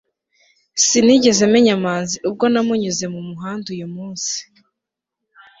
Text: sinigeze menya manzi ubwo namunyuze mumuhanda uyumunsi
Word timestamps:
sinigeze 0.85 1.43
menya 1.53 1.75
manzi 1.83 2.15
ubwo 2.29 2.45
namunyuze 2.53 3.05
mumuhanda 3.13 3.67
uyumunsi 3.75 4.37